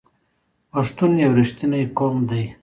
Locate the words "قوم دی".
1.97-2.43